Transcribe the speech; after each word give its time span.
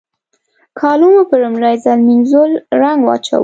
کالو 0.79 1.07
مې 1.13 1.23
په 1.29 1.35
لومړي 1.43 1.75
ځل 1.83 1.99
مينځول 2.07 2.51
رنګ 2.81 2.99
واچاوو. 3.05 3.39